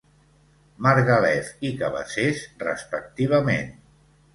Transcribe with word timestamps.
Margalef 0.85 1.53
i 1.71 1.73
Cabassers, 1.85 2.45
respectivament. 2.67 3.75